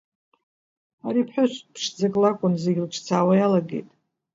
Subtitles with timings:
[1.07, 3.87] Ари ԥҳәыс ԥшӡак лакәын, зегь лыҿцаауа иалагеит.